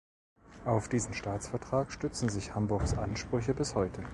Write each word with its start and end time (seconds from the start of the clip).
Auf 0.65 0.89
diesen 0.89 1.13
Staatsvertrag 1.13 1.91
stützen 1.91 2.27
sich 2.27 2.55
Hamburgs 2.55 2.95
Ansprüche 2.95 3.53
bis 3.53 3.75
heute. 3.75 4.01